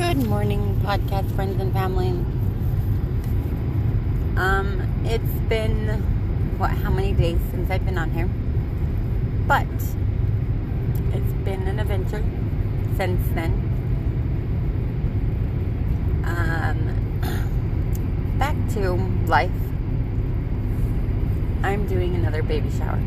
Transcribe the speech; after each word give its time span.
Good 0.00 0.26
morning, 0.26 0.80
podcast 0.82 1.30
friends 1.34 1.60
and 1.60 1.74
family. 1.74 2.08
Um, 4.34 4.80
it's 5.04 5.38
been 5.46 5.88
what? 6.56 6.70
How 6.70 6.88
many 6.88 7.12
days 7.12 7.38
since 7.50 7.70
I've 7.70 7.84
been 7.84 7.98
on 7.98 8.10
here? 8.10 8.26
But 9.46 9.66
it's 11.12 11.32
been 11.44 11.68
an 11.68 11.78
adventure 11.78 12.24
since 12.96 13.20
then. 13.34 13.52
Um, 16.24 18.32
back 18.38 18.56
to 18.72 18.94
life. 19.28 19.50
I'm 21.62 21.86
doing 21.86 22.14
another 22.14 22.42
baby 22.42 22.70
shower. 22.70 23.02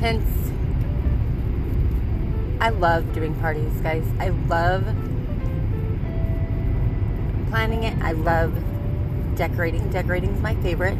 Hence 0.00 0.42
I 2.62 2.68
love 2.68 3.12
doing 3.12 3.34
parties, 3.40 3.72
guys. 3.80 4.04
I 4.20 4.28
love 4.28 4.84
planning 7.48 7.82
it. 7.82 8.00
I 8.00 8.12
love 8.12 8.54
decorating. 9.34 9.90
Decorating 9.90 10.30
is 10.30 10.40
my 10.40 10.54
favorite. 10.62 10.96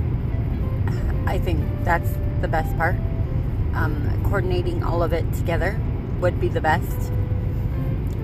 I 1.25 1.39
think 1.39 1.65
that's 1.85 2.11
the 2.41 2.49
best 2.49 2.77
part. 2.77 2.97
Um, 3.75 4.25
coordinating 4.25 4.83
all 4.83 5.05
of 5.05 5.13
it 5.13 5.33
together 5.35 5.81
would 6.19 6.41
be 6.41 6.49
the 6.49 6.61
best. 6.61 7.13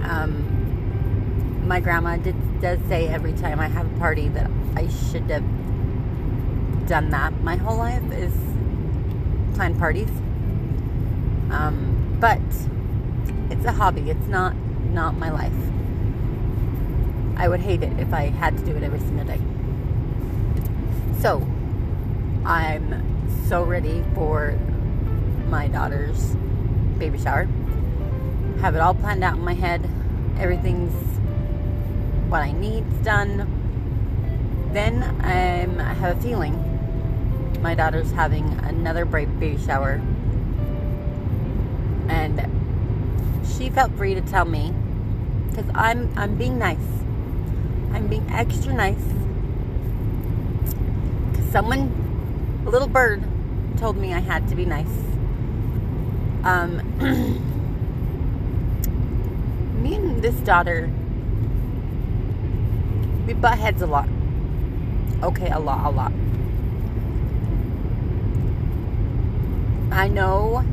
Um, 0.03 1.65
my 1.65 1.79
grandma 1.79 2.17
did, 2.17 2.35
does 2.61 2.81
say 2.89 3.07
every 3.07 3.35
time 3.35 3.61
I 3.61 3.69
have 3.69 3.87
a 3.87 3.99
party 4.01 4.27
that 4.31 4.51
I 4.75 4.89
should 4.89 5.31
have 5.31 5.45
done 6.89 7.11
that 7.11 7.41
my 7.45 7.55
whole 7.55 7.77
life 7.77 8.03
is 8.11 8.35
plan 9.55 9.79
parties. 9.79 10.11
Um, 11.53 12.17
but 12.19 12.41
it's 13.59 13.67
a 13.67 13.73
hobby. 13.73 14.09
It's 14.09 14.29
not 14.29 14.55
not 14.93 15.17
my 15.17 15.31
life. 15.31 15.53
I 17.37 17.49
would 17.49 17.59
hate 17.59 17.83
it 17.83 17.99
if 17.99 18.15
I 18.15 18.27
had 18.27 18.57
to 18.57 18.65
do 18.65 18.77
it 18.77 18.85
every 18.85 19.01
single 19.01 19.27
day. 19.27 19.41
So, 21.21 21.45
I'm 22.45 23.03
so 23.49 23.65
ready 23.65 24.05
for 24.15 24.57
my 25.49 25.67
daughter's 25.67 26.37
baby 26.99 27.19
shower. 27.19 27.49
Have 28.61 28.77
it 28.77 28.81
all 28.81 28.95
planned 28.95 29.25
out 29.25 29.35
in 29.35 29.45
my 29.45 29.55
head. 29.55 29.89
Everything's 30.39 30.93
what 32.31 32.43
I 32.43 32.53
need's 32.53 33.05
done. 33.05 34.71
Then 34.73 35.03
I 35.21 35.95
have 35.95 36.17
a 36.17 36.21
feeling 36.21 36.65
my 37.61 37.75
daughter's 37.75 38.13
having 38.13 38.45
another 38.61 39.05
bright 39.05 39.41
baby 39.41 39.61
shower. 39.61 40.01
And 42.09 42.58
she 43.57 43.71
felt 43.71 43.93
free 43.93 44.15
to 44.15 44.21
tell 44.21 44.45
me 44.45 44.73
because 45.49 45.71
I'm 45.75 46.11
I'm 46.17 46.37
being 46.37 46.59
nice. 46.59 46.77
I'm 47.93 48.07
being 48.07 48.29
extra 48.31 48.73
nice. 48.73 49.03
Cause 51.35 51.51
someone, 51.51 52.63
a 52.67 52.71
little 52.71 52.89
bird, 52.89 53.23
told 53.79 53.97
me 53.97 54.13
I 54.13 54.21
had 54.21 54.47
to 54.49 54.55
be 54.55 54.65
nice. 54.65 54.87
Um, 56.45 56.83
me 59.83 59.95
and 59.95 60.23
this 60.23 60.37
daughter, 60.37 60.91
we 63.27 63.35
butt 63.35 63.59
heads 63.59 63.83
a 63.83 63.87
lot. 63.87 64.09
Okay, 65.23 65.51
a 65.51 65.59
lot, 65.59 65.87
a 65.87 65.91
lot. 65.91 66.13
I 69.91 70.07
know 70.07 70.65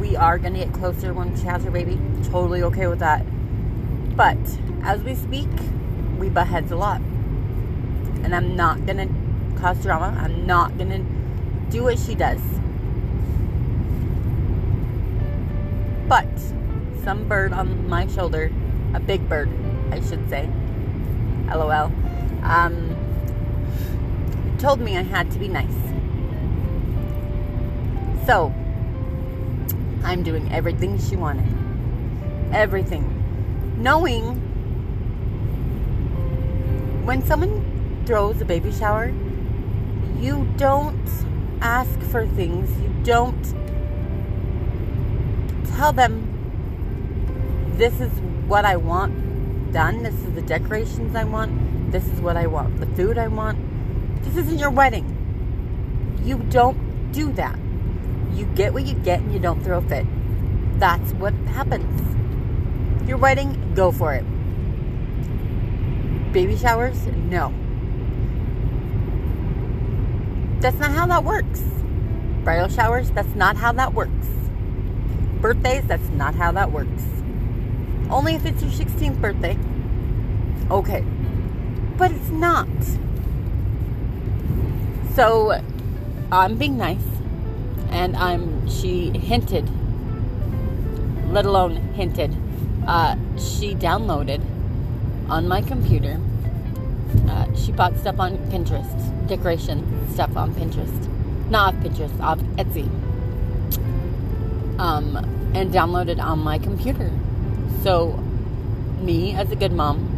we 0.00 0.16
are 0.16 0.38
going 0.38 0.54
to 0.54 0.60
get 0.60 0.72
closer 0.72 1.12
when 1.12 1.36
she 1.36 1.44
has 1.44 1.64
her 1.64 1.70
baby. 1.70 1.98
Totally 2.24 2.62
okay 2.64 2.86
with 2.86 2.98
that. 3.00 3.24
But 4.16 4.38
as 4.82 5.02
we 5.02 5.14
speak, 5.14 5.48
we 6.18 6.28
butt 6.28 6.46
heads 6.48 6.70
a 6.70 6.76
lot. 6.76 7.00
And 8.22 8.34
I'm 8.34 8.56
not 8.56 8.86
going 8.86 9.08
to 9.08 9.60
cause 9.60 9.82
drama. 9.82 10.18
I'm 10.20 10.46
not 10.46 10.76
going 10.76 10.90
to 10.90 11.70
do 11.70 11.84
what 11.84 11.98
she 11.98 12.14
does. 12.14 12.40
But 16.08 16.28
some 17.02 17.28
bird 17.28 17.52
on 17.52 17.88
my 17.88 18.06
shoulder, 18.06 18.52
a 18.94 19.00
big 19.00 19.28
bird, 19.28 19.50
I 19.90 20.00
should 20.00 20.28
say, 20.28 20.48
lol, 21.48 21.92
um, 22.42 22.96
told 24.58 24.80
me 24.80 24.96
I 24.96 25.02
had 25.02 25.30
to 25.32 25.38
be 25.38 25.48
nice. 25.48 25.66
So, 28.26 28.52
I'm 30.06 30.22
doing 30.22 30.52
everything 30.52 31.00
she 31.00 31.16
wanted. 31.16 31.52
Everything. 32.54 33.02
Knowing 33.76 34.36
when 37.04 37.26
someone 37.26 38.04
throws 38.06 38.40
a 38.40 38.44
baby 38.44 38.70
shower, 38.70 39.12
you 40.20 40.46
don't 40.56 41.08
ask 41.60 41.98
for 42.02 42.24
things. 42.24 42.70
You 42.80 42.88
don't 43.02 43.42
tell 45.74 45.92
them 45.92 46.22
this 47.76 48.00
is 48.00 48.12
what 48.46 48.64
I 48.64 48.76
want 48.76 49.72
done. 49.72 50.04
This 50.04 50.14
is 50.14 50.32
the 50.34 50.42
decorations 50.42 51.16
I 51.16 51.24
want. 51.24 51.90
This 51.90 52.06
is 52.06 52.20
what 52.20 52.36
I 52.36 52.46
want. 52.46 52.78
The 52.78 52.86
food 52.94 53.18
I 53.18 53.26
want. 53.26 53.58
This 54.22 54.36
isn't 54.36 54.58
your 54.58 54.70
wedding. 54.70 55.04
You 56.22 56.38
don't 56.38 57.10
do 57.10 57.32
that. 57.32 57.58
You 58.36 58.44
get 58.54 58.74
what 58.74 58.84
you 58.84 58.92
get 58.92 59.20
and 59.20 59.32
you 59.32 59.38
don't 59.38 59.64
throw 59.64 59.78
a 59.78 59.82
fit. 59.82 60.04
That's 60.78 61.12
what 61.14 61.32
happens. 61.32 63.08
Your 63.08 63.16
wedding, 63.16 63.72
go 63.74 63.90
for 63.90 64.12
it. 64.12 64.24
Baby 66.34 66.54
showers, 66.54 67.06
no. 67.06 67.54
That's 70.60 70.76
not 70.76 70.90
how 70.90 71.06
that 71.06 71.24
works. 71.24 71.62
Bridal 72.44 72.68
showers, 72.68 73.10
that's 73.12 73.34
not 73.34 73.56
how 73.56 73.72
that 73.72 73.94
works. 73.94 74.26
Birthdays, 75.40 75.86
that's 75.86 76.08
not 76.10 76.34
how 76.34 76.52
that 76.52 76.72
works. 76.72 77.04
Only 78.10 78.34
if 78.34 78.44
it's 78.44 78.60
your 78.60 78.70
16th 78.70 79.18
birthday. 79.18 79.56
Okay. 80.70 81.02
But 81.96 82.10
it's 82.12 82.28
not. 82.28 82.68
So, 85.14 85.58
I'm 86.30 86.56
being 86.58 86.76
nice 86.76 87.15
and 87.90 88.16
I'm 88.16 88.68
she 88.68 89.10
hinted, 89.10 89.68
let 91.30 91.44
alone 91.46 91.76
hinted, 91.94 92.36
uh, 92.86 93.16
she 93.36 93.74
downloaded 93.74 94.40
on 95.28 95.48
my 95.48 95.60
computer. 95.62 96.20
Uh, 97.28 97.52
she 97.54 97.72
bought 97.72 97.96
stuff 97.96 98.20
on 98.20 98.36
Pinterest, 98.50 99.28
decoration 99.28 100.08
stuff 100.12 100.36
on 100.36 100.54
Pinterest, 100.54 101.50
not 101.50 101.74
off 101.74 101.80
Pinterest, 101.82 102.20
off 102.20 102.38
Etsy, 102.56 102.86
um, 104.78 105.16
and 105.54 105.72
downloaded 105.72 106.20
on 106.20 106.38
my 106.38 106.58
computer. 106.58 107.10
So, 107.82 108.12
me 109.00 109.34
as 109.34 109.50
a 109.50 109.56
good 109.56 109.72
mom 109.72 110.12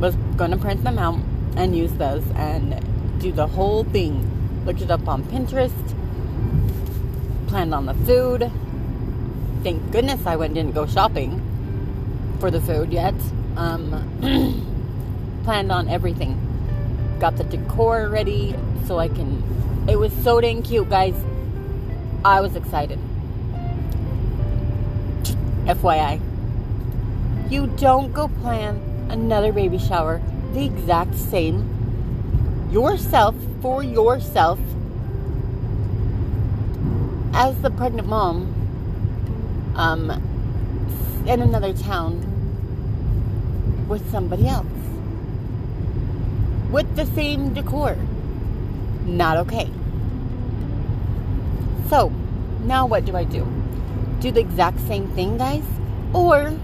was 0.00 0.14
going 0.36 0.50
to 0.50 0.56
print 0.56 0.82
them 0.84 0.98
out 0.98 1.20
and 1.56 1.76
use 1.76 1.92
those 1.92 2.24
and 2.34 3.20
do 3.20 3.32
the 3.32 3.46
whole 3.46 3.84
thing. 3.84 4.64
Looked 4.64 4.82
it 4.82 4.90
up 4.90 5.06
on 5.06 5.24
Pinterest, 5.24 5.72
planned 7.52 7.74
on 7.74 7.84
the 7.84 7.92
food. 8.06 8.50
Thank 9.62 9.92
goodness 9.92 10.24
I 10.24 10.36
went 10.36 10.54
didn't 10.54 10.72
go 10.72 10.86
shopping 10.86 11.36
for 12.40 12.50
the 12.50 12.62
food 12.62 12.90
yet. 12.90 13.14
Um, 13.58 13.92
planned 15.44 15.70
on 15.70 15.86
everything. 15.90 16.32
Got 17.20 17.36
the 17.36 17.44
decor 17.44 18.08
ready 18.08 18.56
so 18.86 18.98
I 18.98 19.08
can. 19.08 19.44
It 19.86 19.96
was 19.96 20.14
so 20.24 20.40
dang 20.40 20.62
cute, 20.62 20.88
guys. 20.88 21.14
I 22.24 22.40
was 22.40 22.56
excited. 22.56 22.98
FYI. 25.66 26.22
You 27.50 27.66
don't 27.66 28.14
go 28.14 28.28
plan 28.28 28.80
another 29.10 29.52
baby 29.52 29.76
shower 29.76 30.22
the 30.54 30.64
exact 30.64 31.16
same 31.16 31.68
yourself 32.72 33.34
for 33.60 33.82
yourself 33.82 34.58
as 37.32 37.60
the 37.62 37.70
pregnant 37.70 38.08
mom 38.08 38.52
um, 39.76 40.10
in 41.26 41.40
another 41.40 41.72
town 41.72 42.28
with 43.88 44.10
somebody 44.10 44.48
else 44.48 44.66
with 46.72 46.96
the 46.96 47.04
same 47.14 47.52
decor. 47.52 47.96
Not 49.04 49.36
okay. 49.36 49.70
So, 51.88 52.08
now 52.64 52.86
what 52.86 53.04
do 53.04 53.14
I 53.14 53.24
do? 53.24 53.46
Do 54.20 54.30
the 54.30 54.40
exact 54.40 54.80
same 54.80 55.08
thing, 55.08 55.36
guys? 55.36 55.64
Or, 56.14 56.56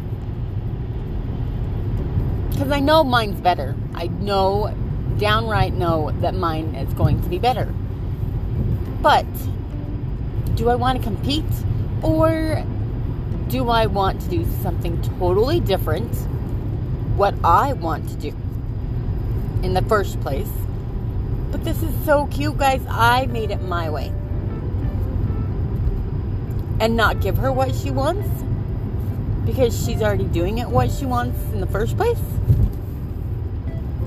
because 2.50 2.72
I 2.72 2.80
know 2.80 3.04
mine's 3.04 3.40
better. 3.40 3.76
I 3.94 4.06
know, 4.06 4.74
downright 5.18 5.74
know 5.74 6.10
that 6.20 6.34
mine 6.34 6.74
is 6.74 6.92
going 6.94 7.22
to 7.22 7.28
be 7.28 7.38
better. 7.38 7.66
But, 9.02 9.26
do 10.54 10.68
I 10.68 10.74
want 10.74 10.98
to 10.98 11.04
compete 11.04 11.44
or 12.02 12.64
do 13.48 13.68
I 13.68 13.86
want 13.86 14.20
to 14.22 14.28
do 14.28 14.46
something 14.62 15.00
totally 15.18 15.60
different? 15.60 16.14
What 17.16 17.34
I 17.42 17.72
want 17.72 18.08
to 18.10 18.16
do 18.16 18.36
in 19.62 19.74
the 19.74 19.82
first 19.82 20.20
place. 20.20 20.50
But 21.50 21.64
this 21.64 21.82
is 21.82 21.92
so 22.04 22.26
cute, 22.26 22.58
guys. 22.58 22.82
I 22.88 23.26
made 23.26 23.50
it 23.50 23.62
my 23.62 23.90
way. 23.90 24.12
And 26.80 26.96
not 26.96 27.20
give 27.20 27.38
her 27.38 27.50
what 27.50 27.74
she 27.74 27.90
wants 27.90 28.28
because 29.44 29.84
she's 29.84 30.02
already 30.02 30.24
doing 30.24 30.58
it 30.58 30.68
what 30.68 30.90
she 30.90 31.06
wants 31.06 31.40
in 31.52 31.60
the 31.60 31.66
first 31.66 31.96
place. 31.96 32.20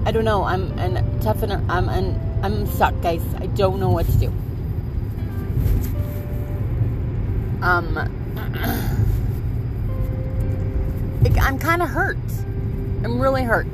I 0.05 0.11
don't 0.11 0.23
know. 0.23 0.43
I'm 0.43 0.77
and 0.79 1.21
tough 1.21 1.41
and 1.43 1.53
I'm 1.71 1.89
and 1.89 2.45
I'm 2.45 2.67
stuck, 2.67 2.99
guys. 3.01 3.23
I 3.39 3.47
don't 3.47 3.79
know 3.79 3.89
what 3.89 4.05
to 4.05 4.11
do. 4.13 4.33
Um, 7.61 7.97
I'm 11.39 11.59
kind 11.59 11.81
of 11.81 11.89
hurt. 11.89 12.17
I'm 13.03 13.19
really 13.19 13.43
hurt. 13.43 13.67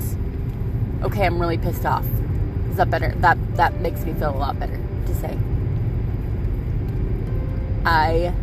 Okay, 1.04 1.26
I'm 1.26 1.40
really 1.40 1.58
pissed 1.58 1.86
off. 1.86 2.06
Is 2.70 2.78
that 2.78 2.90
better? 2.90 3.14
That 3.18 3.38
that 3.56 3.80
makes 3.82 4.04
me 4.04 4.14
feel 4.14 4.30
a 4.30 4.38
lot 4.38 4.60
better 4.60 4.78
to 5.06 5.16
say. 5.16 5.38
I 7.86 8.34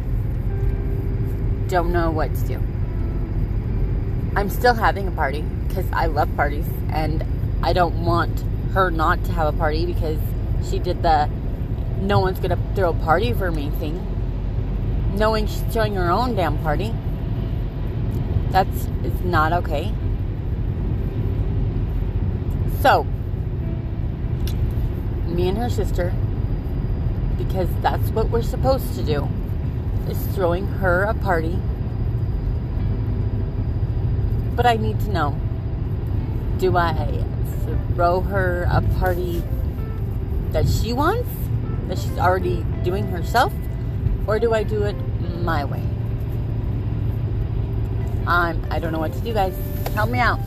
don't 1.69 1.93
know 1.93 2.11
what 2.11 2.35
to 2.35 2.47
do. 2.47 2.55
I'm 4.37 4.49
still 4.49 4.75
having 4.75 5.09
a 5.09 5.11
party 5.11 5.43
because 5.69 5.87
I 5.93 6.07
love 6.07 6.35
parties 6.37 6.67
and 6.91 7.25
I 7.63 7.73
don't 7.73 8.05
want 8.05 8.45
her 8.73 8.91
not 8.91 9.25
to 9.25 9.33
have 9.33 9.55
a 9.55 9.57
party 9.57 9.85
because 9.87 10.19
she 10.69 10.79
did 10.79 11.03
the 11.03 11.29
no 12.01 12.21
one's 12.21 12.41
gonna 12.41 12.59
throw 12.75 12.91
a 12.91 12.95
party 12.95 13.33
for 13.33 13.51
me 13.51 13.71
thing. 13.71 14.14
Knowing 15.15 15.47
she's 15.47 15.63
throwing 15.73 15.95
her 15.95 16.11
own 16.11 16.35
damn 16.35 16.59
party. 16.59 16.93
That's 18.51 18.89
it's 19.03 19.21
not 19.21 19.53
okay. 19.53 19.93
So 22.81 23.05
me 25.27 25.49
and 25.49 25.59
her 25.59 25.71
sister, 25.71 26.13
because 27.39 27.69
that's 27.81 28.11
what 28.11 28.31
we're 28.31 28.43
supposed 28.43 28.95
to 28.97 29.03
do, 29.03 29.29
is 30.09 30.19
throwing 30.35 30.67
her 30.67 31.05
a 31.05 31.15
party. 31.15 31.59
But 34.55 34.67
I 34.67 34.77
need 34.77 35.01
to 35.01 35.11
know 35.11 35.39
do 36.59 36.77
I 36.77 37.25
throw 37.95 38.21
her 38.21 38.69
a 38.71 38.81
party 38.99 39.43
that 40.51 40.69
she 40.69 40.93
wants, 40.93 41.29
that 41.89 41.99
she's 41.99 42.19
already 42.19 42.65
doing 42.83 43.07
herself, 43.09 43.53
or 44.27 44.39
do 44.39 44.55
I 44.55 44.63
do 44.63 44.83
it 44.85 44.97
my 45.43 45.65
way? 45.65 45.83
I'm, 48.27 48.67
I 48.71 48.79
don't 48.79 48.93
know 48.93 48.99
what 48.99 49.13
to 49.13 49.21
do, 49.21 49.35
guys. 49.35 49.55
Help 49.95 50.11
me 50.11 50.19
out. 50.19 50.41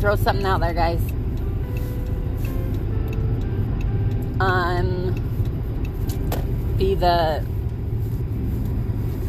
Throw 0.00 0.16
something 0.16 0.46
out 0.46 0.60
there, 0.60 0.74
guys. 0.74 1.00
Um, 4.40 5.14
be 6.78 6.94
the 6.94 7.44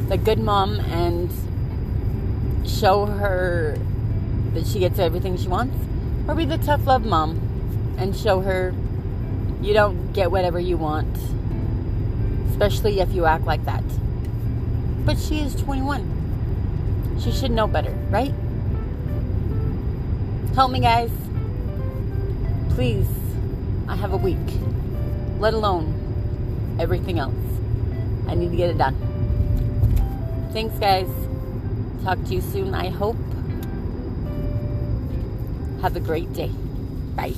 the 0.08 0.18
good 0.18 0.40
mom 0.40 0.80
and 0.80 1.32
show 2.68 3.06
her 3.06 3.78
that 4.54 4.66
she 4.66 4.80
gets 4.80 5.00
everything 5.00 5.38
she 5.38 5.48
wants, 5.48 5.76
or 6.28 6.36
be 6.36 6.46
the 6.46 6.58
tough 6.60 6.86
love 6.86 7.06
mom 7.06 7.96
and 7.98 8.16
show 8.16 8.42
her 8.42 8.74
you 9.62 9.74
don't 9.74 10.14
get 10.14 10.32
whatever 10.32 10.60
you 10.60 10.78
want, 10.78 11.18
especially 12.60 13.00
if 13.00 13.10
you 13.14 13.26
act 13.26 13.46
like 13.46 13.64
that. 13.64 13.84
But 15.06 15.18
she 15.18 15.40
is 15.40 15.56
21. 15.56 17.18
She 17.24 17.32
should 17.32 17.52
know 17.52 17.68
better, 17.68 17.94
right? 18.10 18.34
Help 20.56 20.72
me, 20.72 20.82
guys. 20.82 21.10
Please. 22.72 23.08
I 23.88 23.96
have 23.96 24.12
a 24.12 24.18
week, 24.18 24.38
let 25.40 25.54
alone 25.54 26.78
everything 26.80 27.18
else. 27.18 27.34
I 28.28 28.36
need 28.36 28.52
to 28.52 28.58
get 28.58 28.70
it 28.70 28.78
done. 28.78 28.96
Thanks, 30.52 30.78
guys. 30.80 31.08
Talk 32.04 32.22
to 32.26 32.36
you 32.36 32.42
soon, 32.42 32.76
I 32.76 32.90
hope. 32.90 33.18
Have 35.82 35.96
a 35.96 36.02
great 36.02 36.32
day. 36.34 36.52
Bye. 37.16 37.34